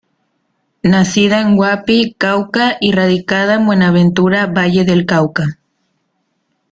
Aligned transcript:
Nacida 0.81 1.41
en 1.41 1.55
Guapi, 1.57 2.15
Cauca 2.17 2.75
y 2.81 2.91
radicada 2.91 3.53
en 3.53 3.67
Buenaventura, 3.67 4.47
Valle 4.47 4.83
del 4.83 5.05
Cauca. 5.05 5.59